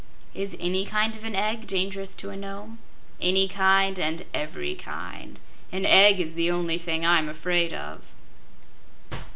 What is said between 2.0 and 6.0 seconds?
to a Nome?" "Any kind and every kind. An